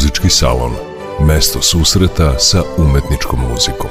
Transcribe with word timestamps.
Muzički 0.00 0.30
salon. 0.30 0.72
Mesto 1.26 1.62
susreta 1.62 2.38
sa 2.38 2.62
umetničkom 2.78 3.40
muzikom. 3.50 3.90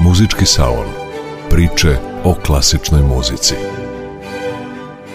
Muzički 0.00 0.46
salon. 0.46 0.86
Priče 1.50 1.96
o 2.24 2.34
klasičnoj 2.34 3.02
muzici. 3.02 3.54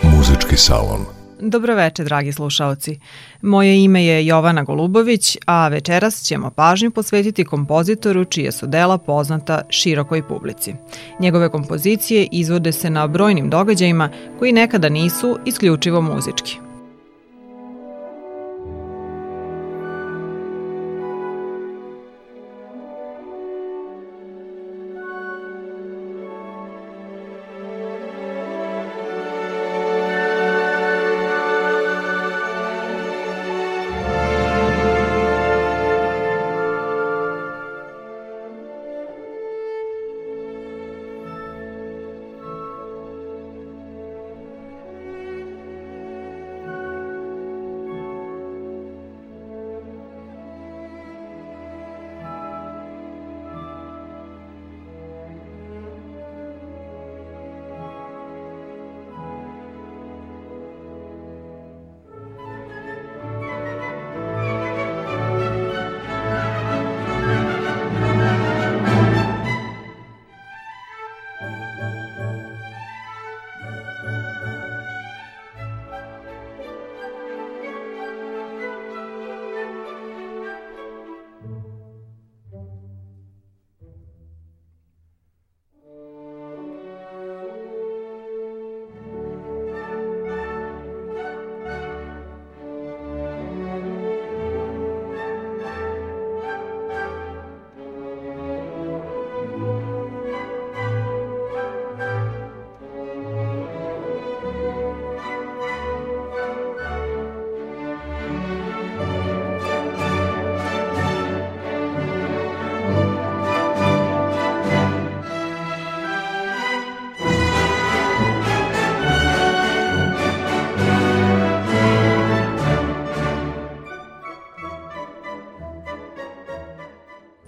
Muzički 0.04 0.57
salon. 0.57 1.05
Dobro 1.39 1.76
veče, 1.76 2.04
dragi 2.04 2.34
slušaoci. 2.34 2.99
Moje 3.41 3.84
ime 3.84 4.05
je 4.05 4.25
Jovana 4.25 4.63
Golubović, 4.63 5.38
a 5.45 5.67
večeras 5.67 6.21
ćemo 6.21 6.49
pažnju 6.49 6.91
posvetiti 6.91 7.45
kompozitoru 7.45 8.25
čije 8.25 8.51
su 8.51 8.67
dela 8.67 8.97
poznata 8.97 9.61
širokoj 9.69 10.27
publici. 10.27 10.73
Njegove 11.19 11.49
kompozicije 11.49 12.27
izvode 12.31 12.71
se 12.71 12.89
na 12.89 13.07
brojnim 13.07 13.49
događajima 13.49 14.09
koji 14.39 14.51
nekada 14.51 14.89
nisu 14.89 15.38
isključivo 15.45 16.01
muzički. 16.01 16.70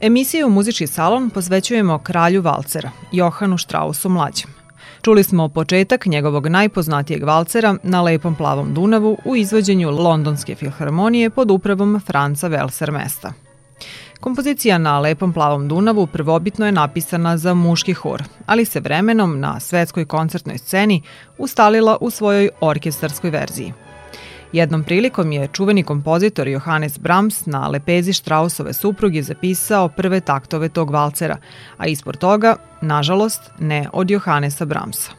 Emisiju 0.06 0.50
Muzički 0.50 0.88
salon 0.88 1.30
posvećujemo 1.30 1.98
kralju 1.98 2.42
valcera, 2.42 2.92
Johanu 3.12 3.58
Strausu 3.58 4.10
mlađem. 4.10 4.50
Čuli 5.02 5.24
smo 5.24 5.50
početak 5.50 6.06
njegovog 6.06 6.48
najpoznatijeg 6.48 7.24
valcera 7.24 7.76
na 7.84 8.02
lepom 8.02 8.36
plavom 8.36 8.74
Dunavu 8.74 9.18
u 9.26 9.36
izvođenju 9.36 9.92
Londonske 9.92 10.56
filharmonije 10.56 11.30
pod 11.30 11.52
upravom 11.52 12.02
Franca 12.06 12.48
Velsermesta. 12.48 13.34
Kompozicija 14.20 14.78
na 14.78 15.00
lepom 15.00 15.34
plavom 15.34 15.68
Dunavu 15.68 16.08
prvobitno 16.08 16.66
je 16.66 16.72
napisana 16.72 17.38
za 17.38 17.54
muški 17.54 17.94
hor, 17.94 18.24
ali 18.46 18.66
se 18.66 18.80
vremenom 18.80 19.40
na 19.40 19.60
svetskoj 19.60 20.06
koncertnoj 20.06 20.58
sceni 20.58 21.02
ustalila 21.38 21.98
u 22.02 22.10
svojoj 22.10 22.50
orkestarskoj 22.62 23.30
verziji– 23.30 23.74
Jednom 24.54 24.84
prilikom 24.84 25.32
je 25.32 25.48
čuveni 25.48 25.84
kompozitor 25.84 26.48
Johannes 26.48 27.00
Brahms 27.00 27.46
na 27.46 27.68
lepezi 27.68 28.14
Strausove 28.14 28.74
supruge 28.74 29.22
zapisao 29.22 29.90
prve 29.90 30.20
taktove 30.20 30.70
tog 30.70 30.92
valcera, 30.92 31.38
a 31.78 31.88
ispod 31.88 32.18
toga, 32.18 32.56
nažalost, 32.82 33.42
ne 33.60 33.88
od 33.94 34.12
Johannesa 34.12 34.66
Brahmsa. 34.66 35.12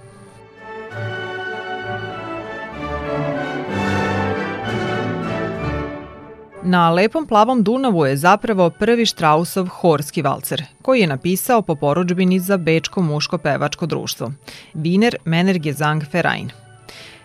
Na 6.63 6.91
lepom 6.91 7.27
plavom 7.27 7.63
Dunavu 7.63 8.07
je 8.07 8.17
zapravo 8.17 8.71
prvi 8.71 9.07
Strausov 9.07 9.67
horski 9.67 10.23
valcer, 10.23 10.63
koji 10.83 11.01
je 11.01 11.07
napisao 11.07 11.63
po 11.63 11.75
poručbini 11.75 12.41
za 12.41 12.57
Bečko 12.57 13.03
muško 13.03 13.39
pevačko 13.39 13.87
društvo, 13.87 14.33
Wiener 14.75 15.15
Männergesang 15.25 16.05
Verein– 16.13 16.51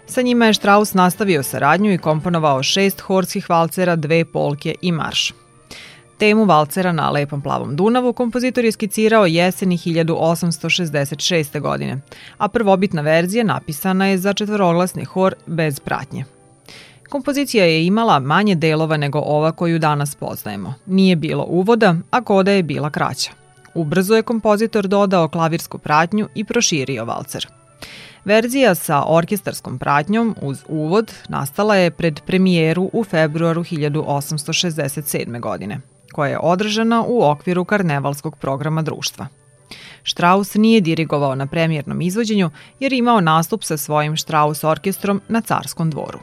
Sa 0.09 0.21
njima 0.21 0.45
je 0.45 0.53
Strauss 0.53 0.93
nastavio 0.93 1.43
saradnju 1.43 1.93
i 1.93 1.97
komponovao 1.97 2.63
šest 2.63 3.01
horskih 3.01 3.49
valcera, 3.49 3.95
dve 3.95 4.25
polke 4.25 4.75
i 4.81 4.91
marš. 4.91 5.33
Temu 6.17 6.45
valcera 6.45 6.91
na 6.91 7.09
Lepom 7.09 7.41
plavom 7.41 7.75
Dunavu 7.75 8.13
kompozitor 8.13 8.65
je 8.65 8.71
skicirao 8.71 9.25
jeseni 9.25 9.77
1866. 9.77 11.59
godine, 11.59 12.01
a 12.37 12.47
prvobitna 12.47 13.01
verzija 13.01 13.43
napisana 13.43 14.07
je 14.07 14.17
za 14.17 14.33
četvoroglasni 14.33 15.05
hor 15.05 15.35
bez 15.45 15.79
pratnje. 15.79 16.25
Kompozicija 17.09 17.65
je 17.65 17.85
imala 17.85 18.19
manje 18.19 18.55
delova 18.55 18.97
nego 18.97 19.19
ova 19.19 19.51
koju 19.51 19.79
danas 19.79 20.15
poznajemo. 20.15 20.73
Nije 20.85 21.15
bilo 21.15 21.43
uvoda, 21.43 21.95
a 22.11 22.21
koda 22.21 22.51
je 22.51 22.63
bila 22.63 22.89
kraća. 22.89 23.31
Ubrzo 23.73 24.15
je 24.15 24.21
kompozitor 24.21 24.87
dodao 24.87 25.27
klavirsku 25.27 25.77
pratnju 25.77 26.27
i 26.35 26.43
proširio 26.43 27.05
valcer– 27.05 27.47
Verzija 28.29 28.75
sa 28.75 29.03
orkestarskom 29.07 29.79
pratnjom 29.79 30.35
uz 30.41 30.63
uvod 30.67 31.13
nastala 31.29 31.75
je 31.75 31.91
pred 31.91 32.19
premijeru 32.25 32.89
u 32.93 33.03
februaru 33.03 33.63
1867. 33.63 35.39
godine, 35.39 35.81
koja 36.13 36.29
je 36.29 36.39
održana 36.39 37.03
u 37.07 37.23
okviru 37.23 37.65
karnevalskog 37.65 38.37
programa 38.37 38.81
društva. 38.81 39.27
Strauss 40.03 40.55
nije 40.55 40.81
dirigovao 40.81 41.35
na 41.35 41.47
premijernom 41.47 42.01
izvođenju 42.01 42.49
jer 42.79 42.93
imao 42.93 43.21
nastup 43.21 43.63
sa 43.63 43.77
svojim 43.77 44.17
Strauss 44.17 44.63
orkestrom 44.63 45.21
na 45.27 45.41
Carskom 45.41 45.89
dvoru. 45.89 46.19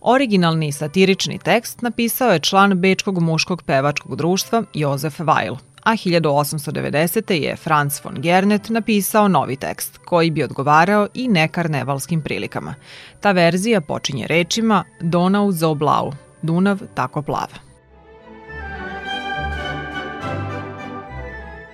Originalni 0.00 0.72
satirični 0.72 1.38
tekst 1.38 1.82
napisao 1.82 2.32
je 2.32 2.38
član 2.38 2.80
Bečkog 2.80 3.22
muškog 3.22 3.62
pevačkog 3.62 4.16
društva 4.16 4.62
Jozef 4.74 5.20
Weil– 5.20 5.56
a 5.82 5.92
1890. 5.92 7.32
je 7.32 7.56
Franz 7.56 8.00
von 8.04 8.14
Gernet 8.20 8.68
napisao 8.68 9.28
novi 9.28 9.56
tekst, 9.56 9.98
koji 10.04 10.30
bi 10.30 10.42
odgovarao 10.42 11.08
i 11.14 11.28
nekarnevalskim 11.28 12.22
prilikama. 12.22 12.74
Ta 13.20 13.32
verzija 13.32 13.80
počinje 13.80 14.26
rečima 14.26 14.84
Donau 15.00 15.52
zo 15.52 15.74
blau, 15.74 16.12
Dunav 16.42 16.78
tako 16.94 17.22
plava. 17.22 17.72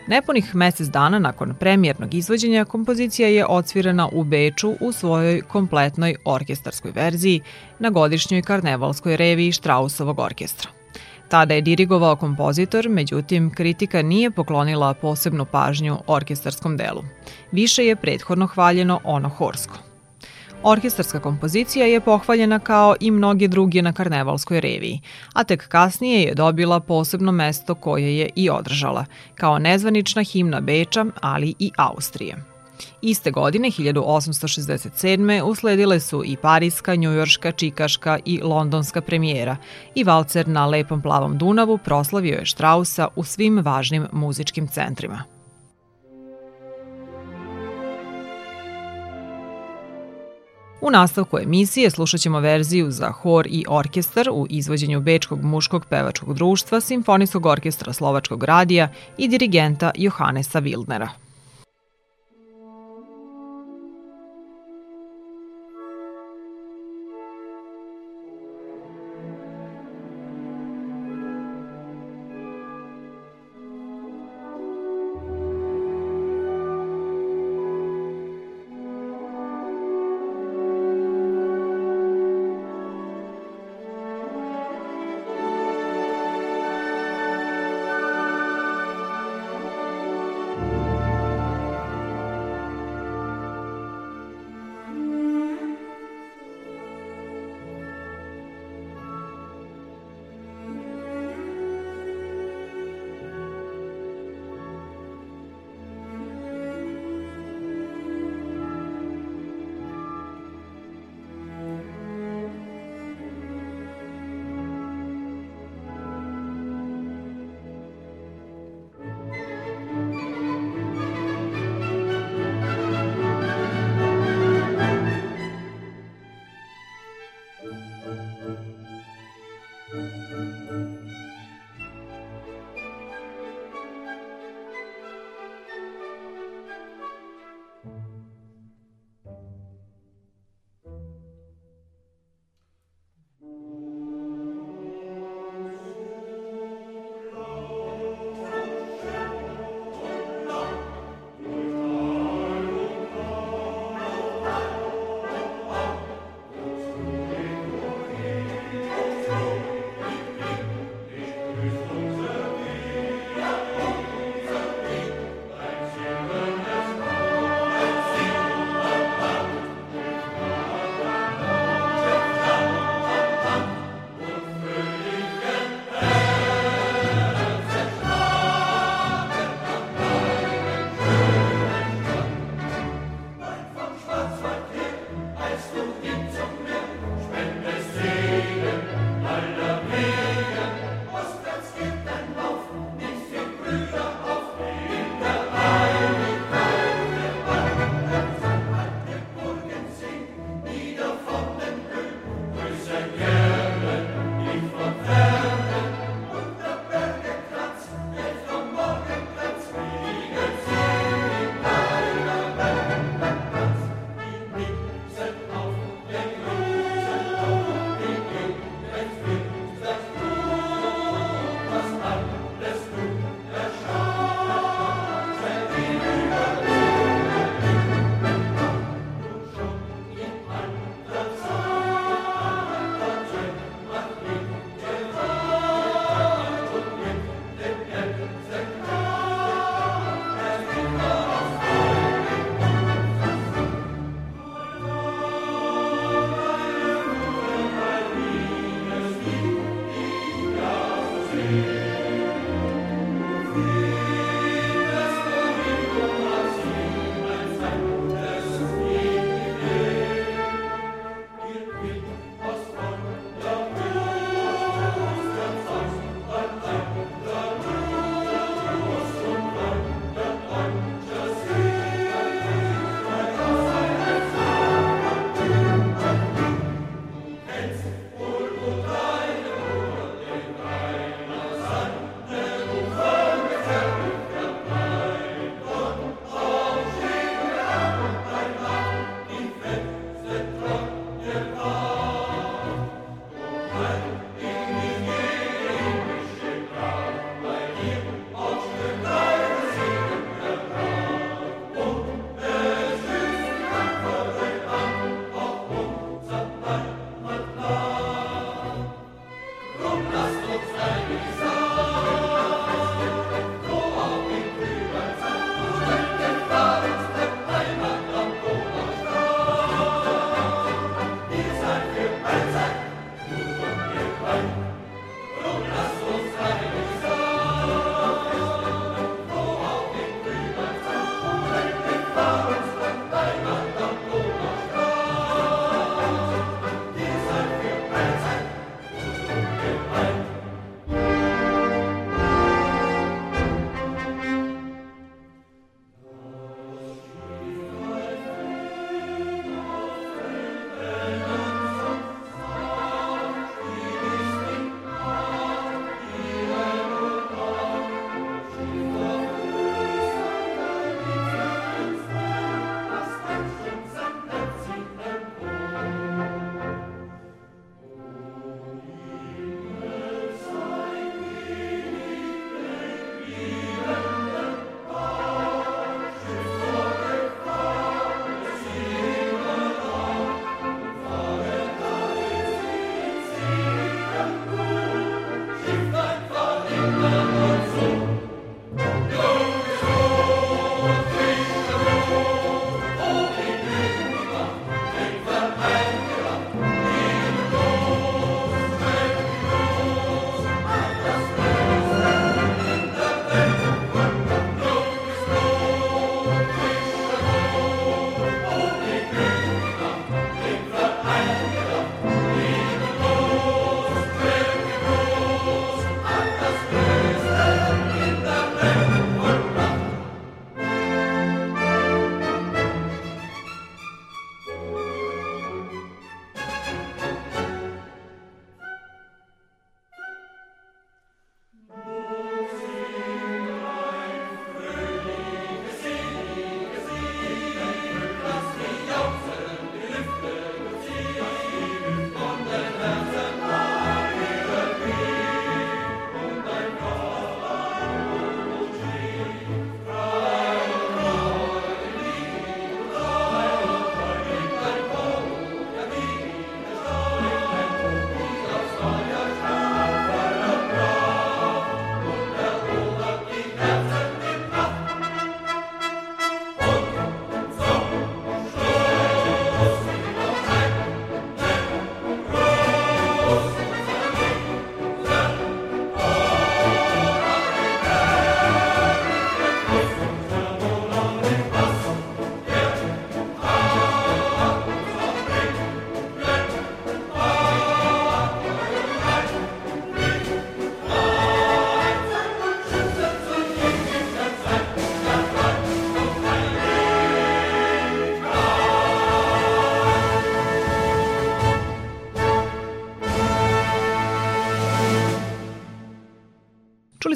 Nepunih 0.09 0.55
mesec 0.55 0.89
dana 0.89 1.19
nakon 1.19 1.55
premijernog 1.55 2.15
izvođenja 2.15 2.65
kompozicija 2.65 3.29
je 3.29 3.47
odsvirana 3.47 4.09
u 4.13 4.25
Beču 4.25 4.75
u 4.81 4.93
svojoj 4.93 5.41
kompletnoj 5.41 6.15
orkestarskoj 6.25 6.91
verziji 6.95 7.41
na 7.79 7.91
godišnjoj 7.91 8.43
karnevalskoj 8.43 9.17
reviji 9.17 9.53
Strausovog 9.53 10.19
orkestra. 10.19 10.78
Tada 11.29 11.55
je 11.55 11.61
dirigovao 11.61 12.17
kompozitor, 12.17 12.89
međutim 12.89 13.51
kritika 13.51 14.03
nije 14.03 14.31
poklonila 14.31 14.95
posebnu 14.95 15.45
pažnju 15.45 15.99
orkestarskom 16.07 16.77
delu. 16.77 17.03
Više 17.53 17.85
je 17.85 17.97
prethodno 17.97 18.47
hvaljeno 18.47 19.01
ono 19.05 19.29
horsko. 19.29 19.79
Orkestarska 20.63 21.21
kompozicija 21.21 21.87
je 21.87 22.01
pohvaljena 22.01 22.59
kao 22.59 22.97
i 23.01 23.11
mnoge 23.11 23.49
druge 23.49 23.83
na 23.83 23.93
karnevalskoj 23.93 24.61
reviji, 24.61 25.01
a 25.33 25.45
tek 25.45 25.69
kasnije 25.69 26.23
je 26.23 26.35
dobila 26.35 26.81
posebno 26.81 27.33
mesto 27.33 27.75
koje 27.75 28.19
je 28.19 28.31
i 28.35 28.51
održala, 28.51 29.05
kao 29.35 29.59
nezvanična 29.59 30.23
himna 30.23 30.61
Beča, 30.61 31.07
ali 31.21 31.55
i 31.59 31.71
Austrije. 31.77 32.58
Iste 33.03 33.31
godine, 33.31 33.69
1867. 33.69 35.43
usledile 35.43 36.01
su 36.01 36.23
i 36.25 36.37
parijska, 36.37 36.95
njujorška, 36.95 37.53
čikaška 37.53 38.19
i 38.25 38.41
londonska 38.43 39.01
premijera 39.01 39.57
i 39.95 40.05
valcer 40.05 40.49
na 40.49 40.67
Lepom 40.67 41.03
plavom 41.03 41.39
Dunavu 41.39 41.79
proslavio 41.79 42.35
je 42.35 42.47
Štrausa 42.47 43.09
u 43.17 43.25
svim 43.25 43.59
važnim 43.65 44.07
muzičkim 44.13 44.69
centrima. 44.69 45.25
U 50.81 50.91
nastavku 50.91 51.39
emisije 51.39 51.91
slušat 51.91 52.21
ćemo 52.21 52.41
verziju 52.41 52.91
za 52.91 53.11
hor 53.11 53.47
i 53.47 53.65
orkestar 53.69 54.29
u 54.33 54.47
izvođenju 54.51 55.01
Bečkog 55.01 55.43
muškog 55.45 55.87
pevačkog 55.87 56.35
društva, 56.35 56.81
Simfonijskog 56.81 57.47
orkestra 57.47 57.93
Slovačkog 57.93 58.45
radija 58.45 58.89
i 59.19 59.29
dirigenta 59.29 59.91
Johanesa 59.95 60.61
Wildnera. 60.61 61.28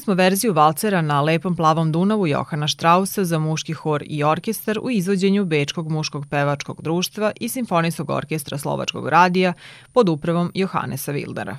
Smo 0.03 0.15
verziju 0.15 0.53
valcera 0.53 1.03
na 1.03 1.21
Lepom 1.21 1.57
plavom 1.57 1.93
Dunavu 1.93 2.27
Johana 2.27 2.69
Strausa 2.69 3.25
za 3.25 3.39
muški 3.39 3.73
hor 3.73 4.03
i 4.07 4.25
orkestar 4.25 4.79
u 4.83 4.91
izvođenju 4.91 5.45
Bečkog 5.45 5.91
muškog 5.91 6.27
pevačkog 6.31 6.83
društva 6.83 7.33
i 7.41 7.49
Simfonijskog 7.49 8.11
orkestra 8.11 8.59
Slovačkog 8.59 9.09
radija 9.09 9.53
pod 9.93 10.09
upravom 10.09 10.51
Johanesa 10.55 11.13
Wildera. 11.13 11.57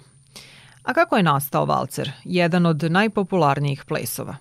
A 0.84 0.94
kako 0.94 1.18
je 1.18 1.24
nastao 1.24 1.66
valcer, 1.66 2.12
jedan 2.24 2.66
od 2.66 2.84
najpopularnijih 2.84 3.86
plesova? 3.86 4.36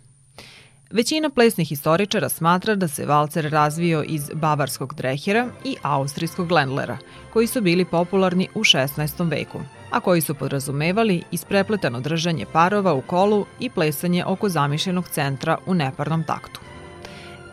Većina 0.91 1.31
plesnih 1.31 1.69
historičara 1.69 2.29
smatra 2.29 2.75
da 2.75 2.89
se 2.89 3.07
valcer 3.07 3.51
razvio 3.51 4.03
iz 4.03 4.31
bavarskog 4.35 4.95
drehera 4.95 5.49
i 5.65 5.77
austrijskog 5.83 6.53
lendlera, 6.53 6.99
koji 7.33 7.47
su 7.47 7.61
bili 7.61 7.85
popularni 7.85 8.49
u 8.55 8.61
16. 8.61 9.31
veku, 9.31 9.59
a 9.93 10.01
koji 10.01 10.21
su 10.21 10.35
podrazumevali 10.35 11.23
isprepletano 11.31 12.01
držanje 12.01 12.47
parova 12.53 12.93
u 12.95 13.01
kolu 13.01 13.47
i 13.61 13.71
plesanje 13.71 14.25
oko 14.25 14.49
zamišljenog 14.49 15.09
centra 15.09 15.59
u 15.67 15.75
neparnom 15.75 16.25
taktu. 16.25 16.61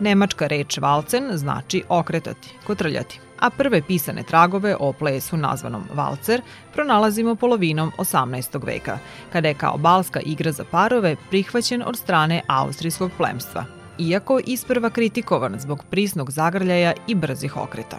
Nemačka 0.00 0.46
reč 0.46 0.78
valcen 0.78 1.30
znači 1.32 1.82
okretati, 1.88 2.54
kotrljati, 2.66 3.20
a 3.40 3.50
prve 3.50 3.82
pisane 3.82 4.22
tragove 4.22 4.76
o 4.80 4.92
plesu 4.92 5.36
nazvanom 5.36 5.84
valcer 5.94 6.42
pronalazimo 6.72 7.34
polovinom 7.34 7.92
18. 7.98 8.66
veka, 8.66 8.98
kada 9.32 9.48
je 9.48 9.54
kao 9.54 9.76
balska 9.76 10.20
igra 10.20 10.52
za 10.52 10.64
parove 10.70 11.16
prihvaćen 11.30 11.82
od 11.86 11.96
strane 11.96 12.42
austrijskog 12.46 13.10
plemstva, 13.16 13.64
iako 13.98 14.40
isprva 14.46 14.90
kritikovan 14.90 15.56
zbog 15.58 15.84
prisnog 15.90 16.30
zagrljaja 16.30 16.92
i 17.06 17.14
brzih 17.14 17.56
okreta. 17.56 17.98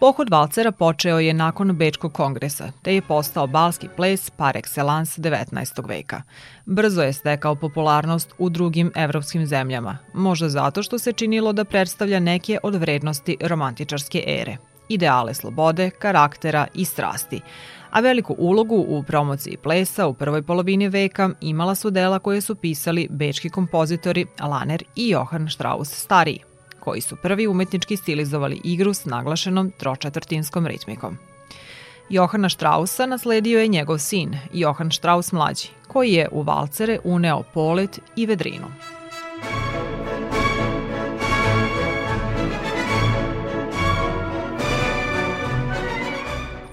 Pohod 0.00 0.30
valcera 0.30 0.72
počeo 0.72 1.18
je 1.18 1.34
nakon 1.34 1.76
Bečkog 1.76 2.12
kongresa, 2.12 2.72
te 2.82 2.94
je 2.94 3.02
postao 3.02 3.46
balski 3.46 3.88
ples 3.96 4.30
par 4.30 4.56
excellence 4.56 5.20
19. 5.20 5.88
veka. 5.88 6.22
Brzo 6.66 7.02
je 7.02 7.12
stekao 7.12 7.54
popularnost 7.54 8.34
u 8.38 8.48
drugim 8.50 8.92
evropskim 8.94 9.46
zemljama, 9.46 9.98
možda 10.14 10.48
zato 10.48 10.82
što 10.82 10.98
se 10.98 11.12
činilo 11.12 11.52
da 11.52 11.64
predstavlja 11.64 12.20
neke 12.20 12.58
od 12.62 12.74
vrednosti 12.74 13.36
romantičarske 13.40 14.24
ere 14.26 14.56
ideale 14.88 15.34
slobode, 15.34 15.90
karaktera 15.90 16.66
i 16.74 16.84
strasti, 16.84 17.40
a 17.90 18.00
veliku 18.00 18.34
ulogu 18.38 18.84
u 18.88 19.02
promociji 19.02 19.56
plesa 19.56 20.06
u 20.06 20.14
prvoj 20.14 20.42
polovini 20.42 20.88
veka 20.88 21.30
imala 21.40 21.74
su 21.74 21.90
dela 21.90 22.18
koje 22.18 22.40
su 22.40 22.54
pisali 22.54 23.08
bečki 23.10 23.50
kompozitori 23.50 24.26
Laner 24.40 24.84
i 24.96 25.08
Johann 25.08 25.48
Strauss 25.48 26.02
stariji 26.02 26.53
koji 26.84 27.00
su 27.00 27.16
prvi 27.16 27.46
umetnički 27.46 27.96
stilizovali 27.96 28.60
igru 28.64 28.94
s 28.94 29.04
naglašenom 29.04 29.70
tročetvrtinskom 29.70 30.66
ritmikom. 30.66 31.18
Johana 32.08 32.48
Strausa 32.48 33.06
nasledio 33.06 33.60
je 33.60 33.68
njegov 33.68 33.98
sin, 33.98 34.38
Johan 34.52 34.90
Strauss 34.90 35.32
mlađi, 35.32 35.68
koji 35.88 36.12
je 36.12 36.28
u 36.32 36.42
valcere 36.42 36.98
uneo 37.04 37.42
polet 37.54 38.00
i 38.16 38.26
vedrinu. 38.26 38.66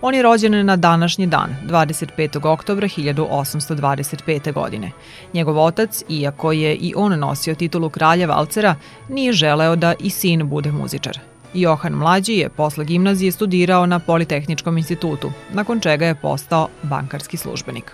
On 0.03 0.15
je 0.15 0.21
rođen 0.21 0.65
na 0.65 0.75
današnji 0.75 1.27
dan, 1.27 1.55
25. 1.67 2.47
oktobra 2.47 2.87
1825. 2.87 4.53
godine. 4.53 4.91
Njegov 5.33 5.59
otac, 5.59 6.03
iako 6.09 6.51
je 6.51 6.75
i 6.75 6.93
on 6.95 7.19
nosio 7.19 7.55
titulu 7.55 7.89
kralja 7.89 8.27
valcera, 8.27 8.75
nije 9.09 9.33
želeo 9.33 9.75
da 9.75 9.93
i 9.99 10.09
sin 10.09 10.49
bude 10.49 10.71
muzičar. 10.71 11.19
Johan 11.53 11.93
Mlađi 11.93 12.33
je 12.33 12.49
posle 12.49 12.85
gimnazije 12.85 13.31
studirao 13.31 13.85
na 13.85 13.99
Politehničkom 13.99 14.77
institutu, 14.77 15.31
nakon 15.53 15.79
čega 15.79 16.05
je 16.05 16.15
postao 16.15 16.67
bankarski 16.83 17.37
službenik. 17.37 17.91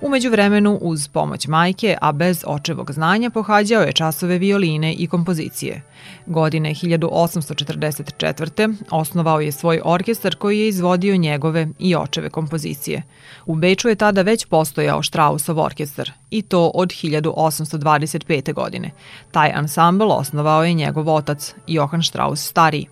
Umeđu 0.00 0.30
vremenu, 0.30 0.78
uz 0.80 1.08
pomoć 1.08 1.46
majke, 1.46 1.96
a 2.00 2.12
bez 2.12 2.44
očevog 2.46 2.92
znanja, 2.92 3.30
pohađao 3.30 3.82
je 3.82 3.92
časove 3.92 4.38
violine 4.38 4.94
i 4.94 5.06
kompozicije. 5.06 5.82
Godine 6.26 6.70
1844. 6.70 8.74
osnovao 8.90 9.40
je 9.40 9.52
svoj 9.52 9.80
orkestar 9.84 10.34
koji 10.34 10.60
je 10.60 10.68
izvodio 10.68 11.16
njegove 11.16 11.68
i 11.78 11.96
očeve 11.96 12.30
kompozicije. 12.30 13.02
U 13.46 13.54
Beču 13.54 13.88
je 13.88 13.94
tada 13.94 14.22
već 14.22 14.46
postojao 14.46 15.02
Straussov 15.02 15.58
orkestar, 15.58 16.10
i 16.30 16.42
to 16.42 16.70
od 16.74 16.88
1825. 16.88 18.52
godine. 18.52 18.90
Taj 19.30 19.52
ansambl 19.54 20.12
osnovao 20.12 20.64
je 20.64 20.74
njegov 20.74 21.08
otac, 21.08 21.54
Johann 21.66 22.02
Strauss 22.02 22.48
stariji 22.48 22.86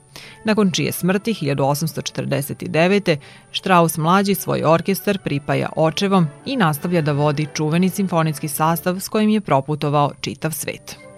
nakon 0.45 0.71
čije 0.71 0.93
smrti 0.93 1.35
1849. 1.35 3.17
Strauss 3.53 3.97
mlađi 3.97 4.35
svoj 4.35 4.63
orkestar 4.65 5.19
pripaja 5.19 5.69
očevom 5.77 6.27
i 6.47 6.57
nastavlja 6.57 7.03
da 7.03 7.13
vodi 7.13 7.47
čuveni 7.55 7.89
simfonijski 7.89 8.49
sastav 8.49 9.01
s 9.01 9.09
kojim 9.09 9.31
je 9.31 9.41
proputovao 9.41 10.11
čitav 10.21 10.51
svet. 10.51 11.10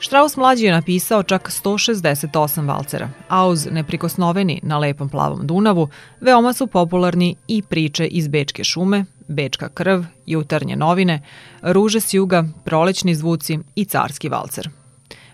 Strauss 0.00 0.36
mlađi 0.36 0.64
je 0.64 0.72
napisao 0.72 1.22
čak 1.22 1.50
168 1.64 2.68
valcera, 2.68 3.08
a 3.28 3.46
uz 3.46 3.68
neprikosnoveni 3.70 4.60
na 4.62 4.78
lepom 4.78 5.08
plavom 5.08 5.46
Dunavu 5.46 5.88
veoma 6.20 6.52
su 6.52 6.66
popularni 6.66 7.36
i 7.48 7.62
priče 7.62 8.06
iz 8.06 8.28
Bečke 8.28 8.64
šume, 8.64 9.04
Bečka 9.28 9.68
krv, 9.68 10.02
jutarnje 10.26 10.76
novine, 10.76 11.22
Ruže 11.62 12.00
s 12.00 12.14
juga, 12.14 12.44
Prolećni 12.64 13.14
zvuci 13.14 13.58
i 13.74 13.84
Carski 13.84 14.28
valcer. 14.28 14.68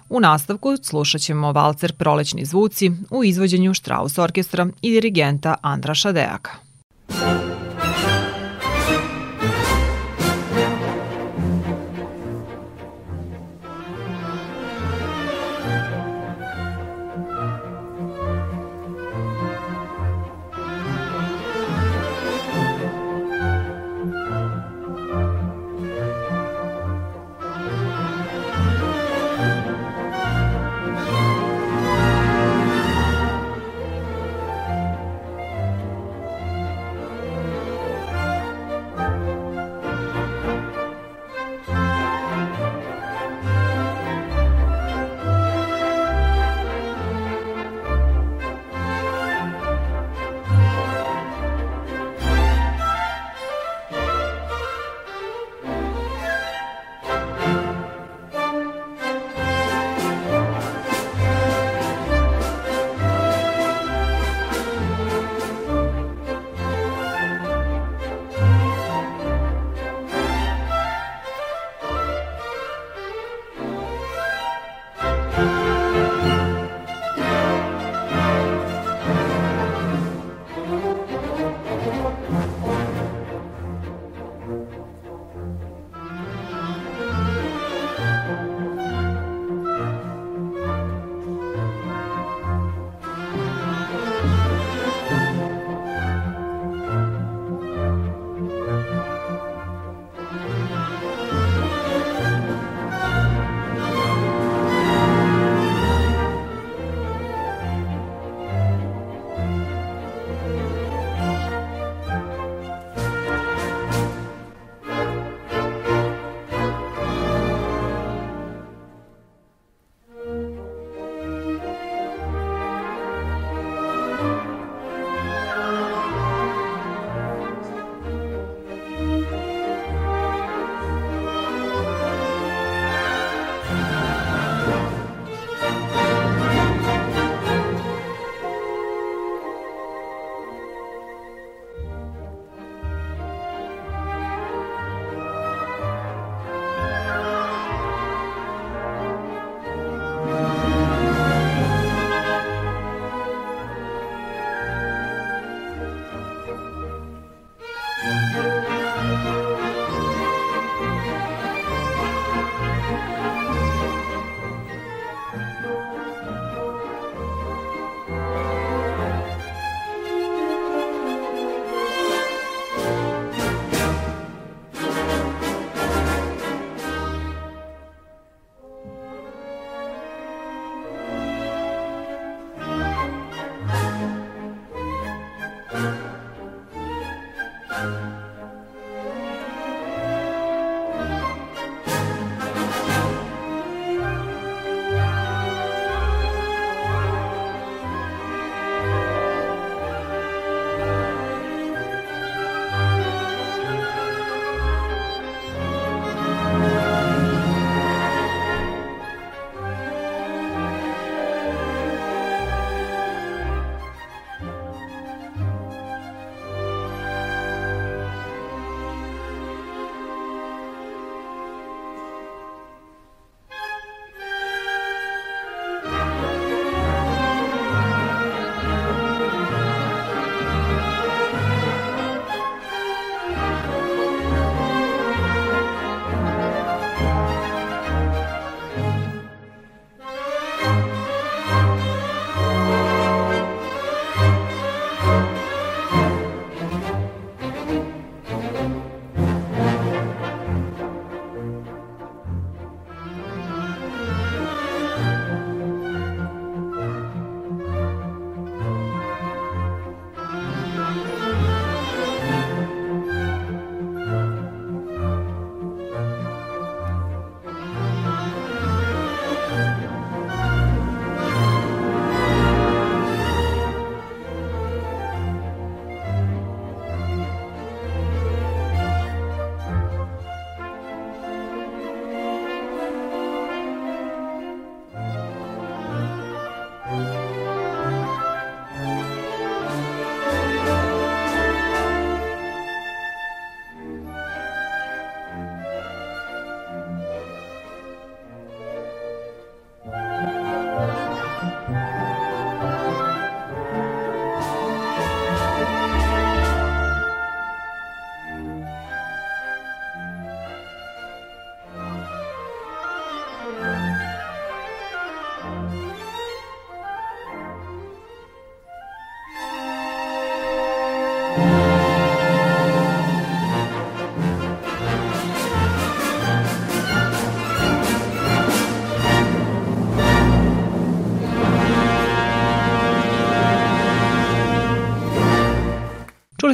U 0.09 0.21
nastavku 0.21 0.77
slušat 0.83 1.21
ćemo 1.21 1.53
valcer 1.53 1.93
Prolećni 1.93 2.45
zvuci 2.45 2.91
u 3.11 3.25
izvođenju 3.25 3.75
Strauss 3.75 4.19
orkestra 4.19 4.67
i 4.83 4.91
dirigenta 4.91 5.55
Andraša 5.63 6.13
Dejaka. 6.13 6.51
Čuli 7.09 7.52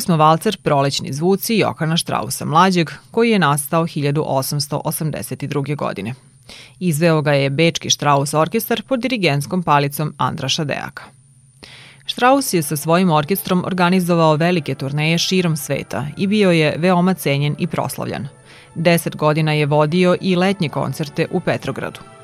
smo 0.08 0.16
valcer 0.16 0.56
Prolećni 0.62 1.12
zvuci 1.12 1.58
Johana 1.58 1.96
Strausa 1.96 2.44
mlađeg, 2.44 2.90
koji 3.10 3.30
je 3.30 3.38
nastao 3.38 3.82
1882. 3.82 5.76
godine. 5.76 6.14
Izveo 6.80 7.22
ga 7.22 7.32
je 7.32 7.50
Bečki 7.50 7.90
Strauss 7.90 8.34
orkestar 8.34 8.82
pod 8.88 9.00
dirigenskom 9.00 9.62
palicom 9.62 10.14
Andraša 10.18 10.64
Dejaka. 10.64 11.02
Strauss 12.06 12.54
je 12.54 12.62
sa 12.62 12.76
svojim 12.76 13.10
orkestrom 13.10 13.64
organizovao 13.64 14.36
velike 14.36 14.74
turneje 14.74 15.18
širom 15.18 15.56
sveta 15.56 16.06
i 16.16 16.26
bio 16.26 16.50
je 16.50 16.74
veoma 16.78 17.14
cenjen 17.14 17.56
i 17.58 17.66
proslavljan. 17.66 18.28
Deset 18.74 19.16
godina 19.16 19.52
je 19.52 19.66
vodio 19.66 20.16
i 20.20 20.36
letnje 20.36 20.68
koncerte 20.68 21.26
u 21.30 21.40
Petrogradu. 21.40 22.17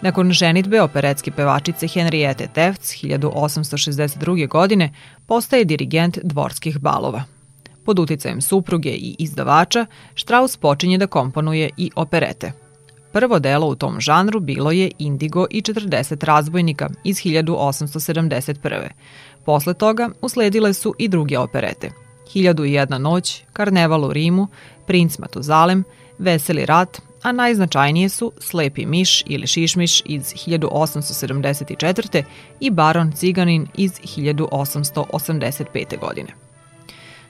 Nakon 0.00 0.32
ženitbe 0.32 0.82
operetske 0.82 1.30
pevačice 1.30 1.86
Henriete 1.86 2.46
Tefts 2.54 2.92
1862. 3.02 4.48
godine 4.48 4.92
postaje 5.26 5.64
dirigent 5.64 6.18
dvorskih 6.22 6.78
balova. 6.78 7.24
Pod 7.84 7.98
uticajem 7.98 8.40
supruge 8.40 8.90
i 8.90 9.16
izdavača, 9.18 9.86
Strauss 10.16 10.56
počinje 10.56 10.98
da 10.98 11.06
komponuje 11.06 11.70
i 11.76 11.90
operete. 11.96 12.52
Prvo 13.12 13.38
delo 13.38 13.66
u 13.66 13.74
tom 13.74 14.00
žanru 14.00 14.40
bilo 14.40 14.70
je 14.70 14.90
Indigo 14.98 15.46
i 15.50 15.62
40 15.62 16.24
razbojnika 16.24 16.88
iz 17.04 17.16
1871. 17.16 18.88
Posle 19.44 19.74
toga 19.74 20.10
usledile 20.20 20.74
su 20.74 20.94
i 20.98 21.08
druge 21.08 21.38
operete. 21.38 21.90
1001 22.34 22.98
noć, 22.98 23.42
Karneval 23.52 24.04
u 24.04 24.12
Rimu, 24.12 24.46
Princ 24.86 25.18
Matuzalem, 25.18 25.84
Veseli 26.18 26.66
rat, 26.66 27.00
a 27.22 27.32
najznačajnije 27.32 28.08
su 28.08 28.32
Slepi 28.38 28.86
miš 28.86 29.22
ili 29.26 29.46
Šišmiš 29.46 30.02
iz 30.04 30.22
1874. 30.22 32.22
i 32.60 32.70
Baron 32.70 33.12
Ciganin 33.12 33.66
iz 33.74 33.92
1885. 33.92 36.00
godine. 36.00 36.28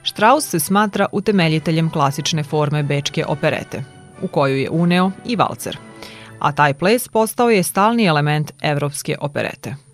Strauss 0.05 0.49
se 0.49 0.61
smatra 0.61 1.07
utemeljiteljem 1.13 1.91
klasične 1.91 2.43
forme 2.43 2.83
bečke 2.83 3.25
operete, 3.27 3.85
u 4.23 4.29
koju 4.29 4.57
je 4.57 4.71
uneo 4.71 5.11
i 5.27 5.37
valcer, 5.37 5.79
a 6.39 6.53
taj 6.53 6.75
ples 6.75 7.09
postao 7.09 7.51
je 7.51 7.63
stalni 7.63 8.05
element 8.05 8.53
evropske 8.63 9.17
operete– 9.21 9.75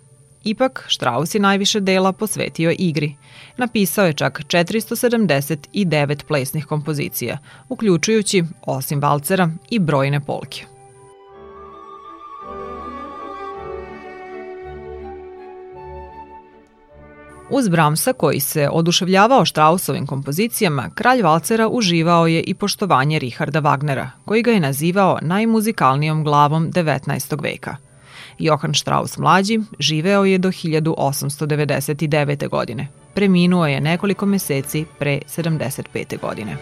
Ipak, 0.45 0.85
Strauss 0.89 1.35
je 1.35 1.41
najviše 1.41 1.79
dela 1.79 2.11
posvetio 2.11 2.73
igri. 2.79 3.15
Napisao 3.57 4.05
je 4.05 4.13
čak 4.13 4.41
479 4.47 6.23
plesnih 6.23 6.65
kompozicija, 6.65 7.37
uključujući, 7.69 8.43
osim 8.65 9.01
valcera, 9.01 9.49
i 9.69 9.79
brojne 9.79 10.19
polke. 10.19 10.65
Uz 17.49 17.69
Bramsa, 17.69 18.13
koji 18.13 18.39
se 18.39 18.69
oduševljavao 18.71 19.45
Straussovim 19.45 20.07
kompozicijama, 20.07 20.89
kralj 20.95 21.21
Valcera 21.21 21.67
uživao 21.67 22.27
je 22.27 22.41
i 22.41 22.53
poštovanje 22.53 23.19
Richarda 23.19 23.61
Wagnera, 23.61 24.07
koji 24.25 24.43
ga 24.43 24.51
je 24.51 24.59
nazivao 24.59 25.19
najmuzikalnijom 25.21 26.23
glavom 26.23 26.71
19. 26.71 27.43
veka– 27.43 27.75
Johann 28.39 28.73
Strauss 28.73 29.17
mlađi 29.17 29.59
živeo 29.79 30.25
je 30.25 30.37
do 30.37 30.49
1899. 30.49 32.49
godine. 32.49 32.87
Preminuo 33.15 33.67
je 33.67 33.81
nekoliko 33.81 34.25
meseci 34.25 34.85
pre 34.99 35.19
75. 35.27 36.19
godine. 36.21 36.57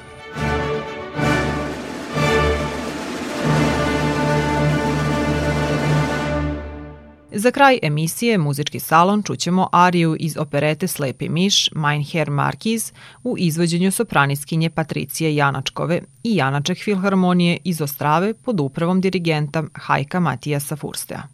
Za 7.31 7.51
kraj 7.51 7.79
emisije 7.81 8.37
Muzički 8.37 8.79
salon 8.79 9.23
čućemo 9.23 9.69
ariju 9.71 10.15
iz 10.19 10.37
operete 10.37 10.87
Slepi 10.87 11.29
miš 11.29 11.69
Mein 11.71 12.03
Herr 12.03 12.29
Markiz 12.29 12.91
u 13.23 13.35
izvođenju 13.37 13.91
sopraniskinje 13.91 14.69
Patricije 14.69 15.35
Janačkove 15.35 16.01
i 16.23 16.35
Janaček 16.35 16.77
filharmonije 16.83 17.57
iz 17.63 17.81
Ostrave 17.81 18.33
pod 18.33 18.59
upravom 18.59 19.01
dirigenta 19.01 19.63
Hajka 19.73 20.19
Matijasa 20.19 20.75
Furstea. 20.75 21.32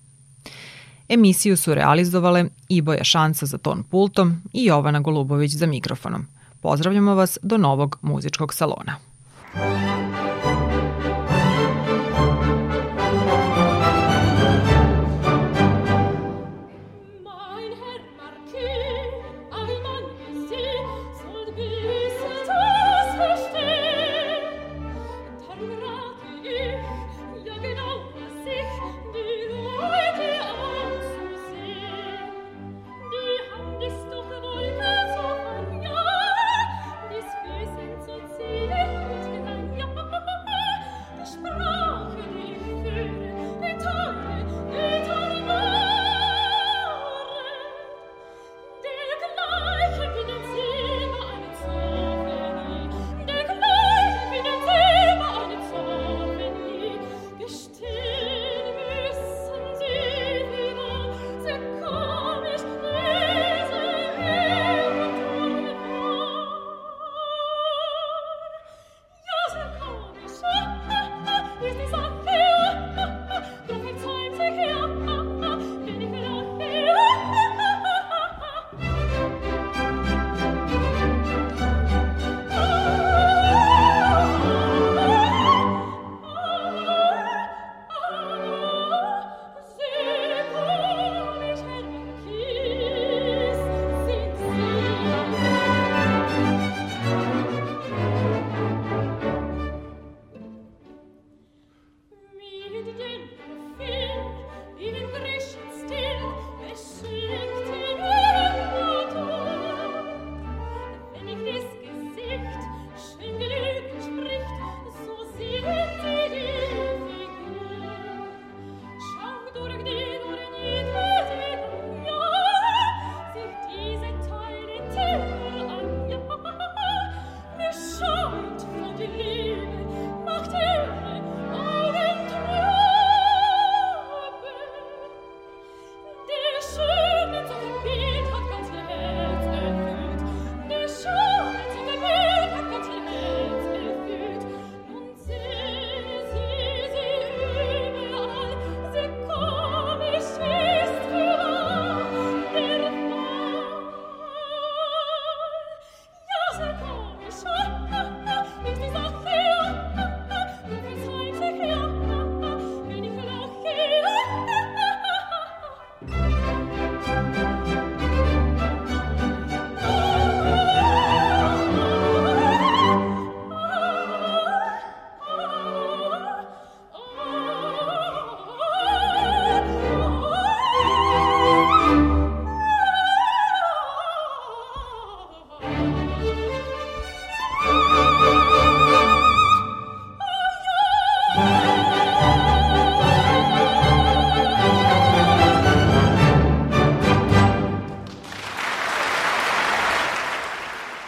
Emisiju 1.09 1.57
su 1.57 1.73
realizovale 1.73 2.45
Iboja 2.67 3.03
Šanca 3.03 3.45
za 3.45 3.57
ton 3.57 3.83
pultom 3.83 4.41
i 4.53 4.65
Jovana 4.65 4.99
Golubović 4.99 5.51
za 5.51 5.65
mikrofonom. 5.65 6.27
Pozdravljamo 6.61 7.15
vas 7.15 7.37
do 7.41 7.57
novog 7.57 7.97
muzičkog 8.01 8.53
salona. 8.53 8.95